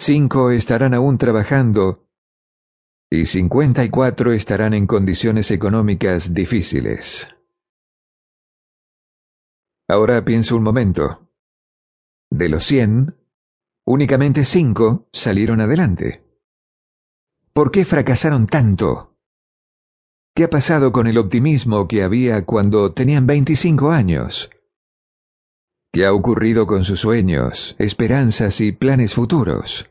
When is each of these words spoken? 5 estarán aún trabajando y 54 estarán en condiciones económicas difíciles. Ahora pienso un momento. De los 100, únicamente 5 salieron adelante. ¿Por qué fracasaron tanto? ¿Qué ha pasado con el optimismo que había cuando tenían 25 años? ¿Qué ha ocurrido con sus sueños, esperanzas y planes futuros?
5 0.00 0.52
estarán 0.52 0.94
aún 0.94 1.18
trabajando 1.18 2.08
y 3.10 3.26
54 3.26 4.32
estarán 4.32 4.72
en 4.72 4.86
condiciones 4.86 5.50
económicas 5.50 6.32
difíciles. 6.32 7.28
Ahora 9.88 10.24
pienso 10.24 10.56
un 10.56 10.62
momento. 10.62 11.28
De 12.30 12.48
los 12.48 12.64
100, 12.64 13.16
únicamente 13.86 14.44
5 14.44 15.08
salieron 15.12 15.60
adelante. 15.60 16.24
¿Por 17.52 17.72
qué 17.72 17.84
fracasaron 17.84 18.46
tanto? 18.46 19.16
¿Qué 20.32 20.44
ha 20.44 20.50
pasado 20.50 20.92
con 20.92 21.08
el 21.08 21.18
optimismo 21.18 21.88
que 21.88 22.04
había 22.04 22.46
cuando 22.46 22.94
tenían 22.94 23.26
25 23.26 23.90
años? 23.90 24.48
¿Qué 25.98 26.06
ha 26.06 26.12
ocurrido 26.12 26.68
con 26.68 26.84
sus 26.84 27.00
sueños, 27.00 27.74
esperanzas 27.76 28.60
y 28.60 28.70
planes 28.70 29.14
futuros? 29.14 29.90